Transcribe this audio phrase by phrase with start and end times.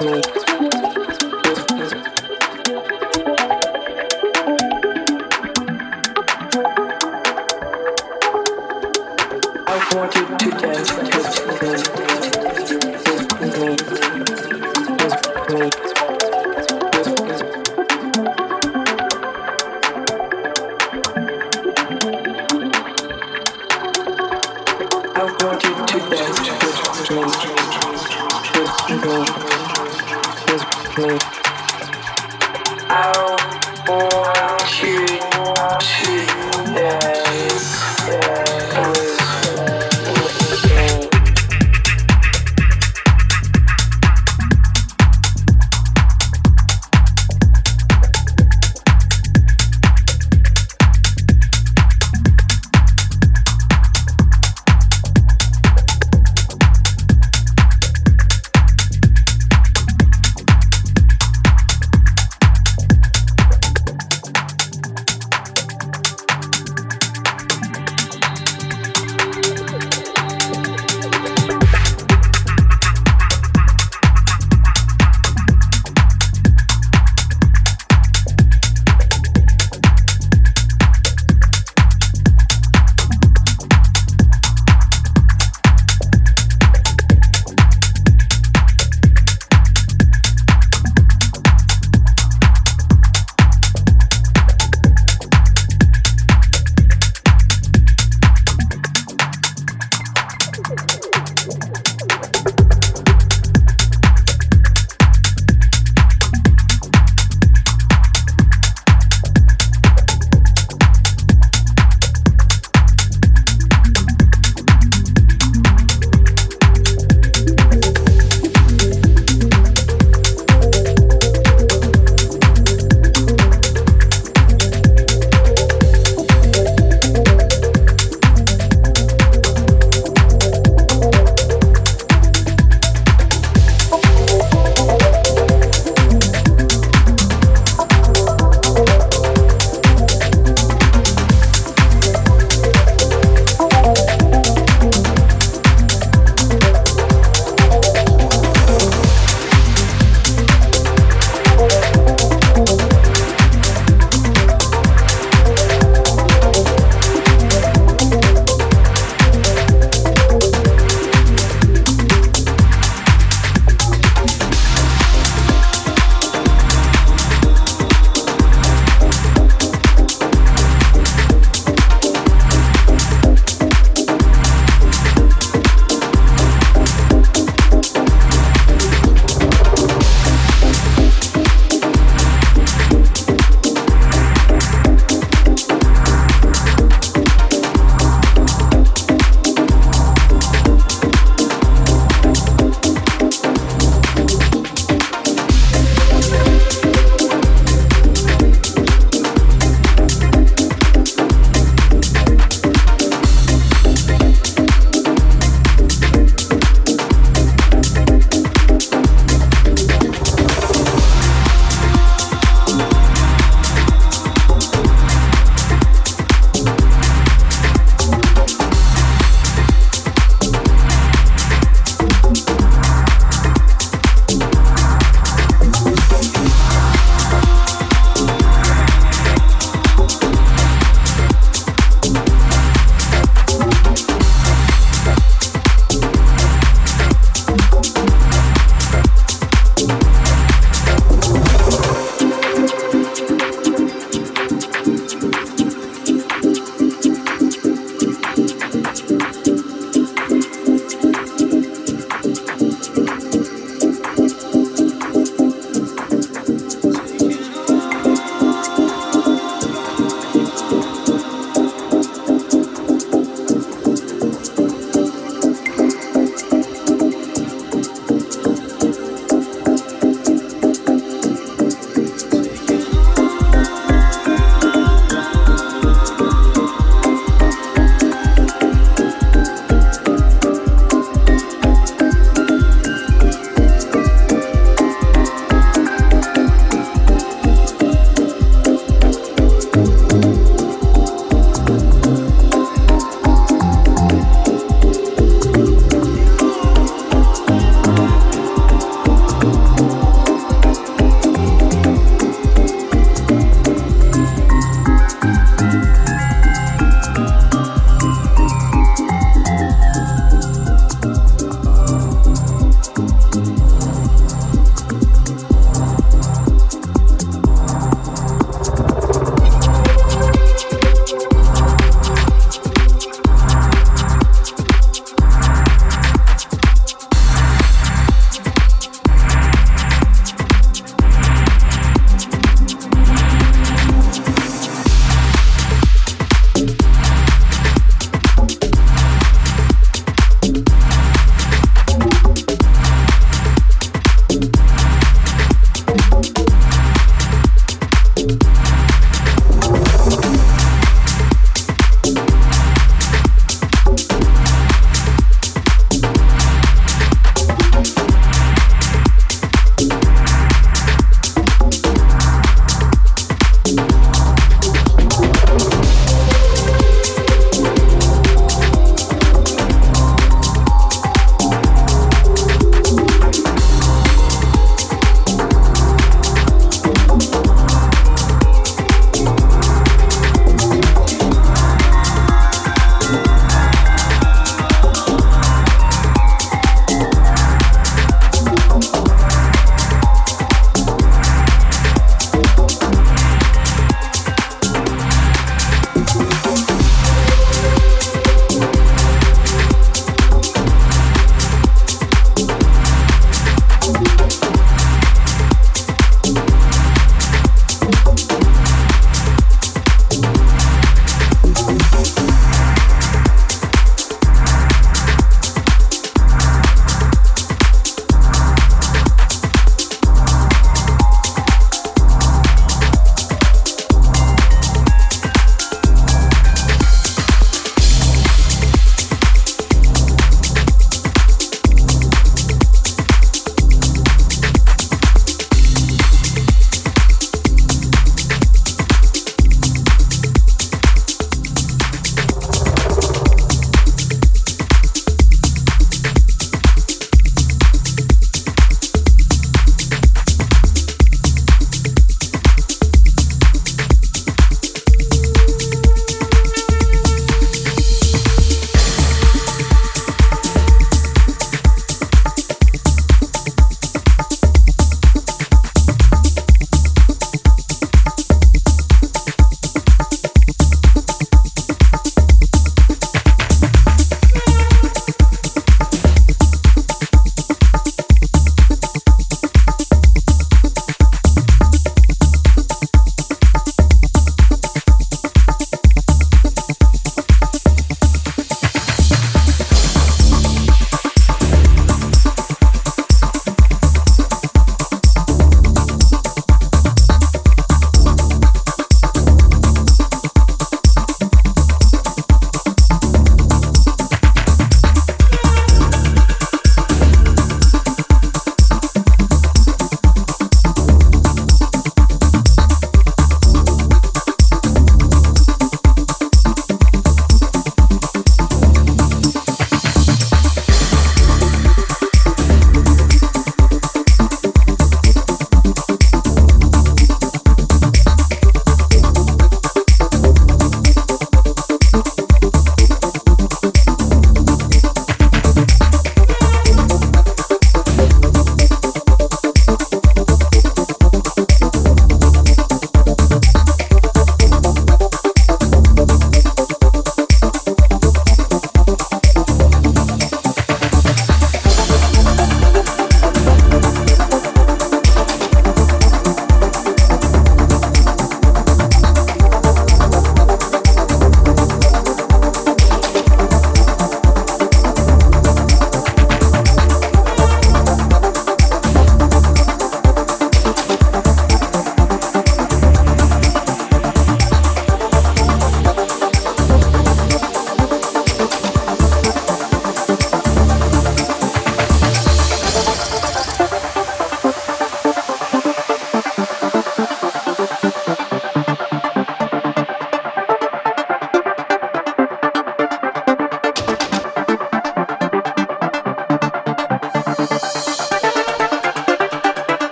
[0.00, 0.39] me.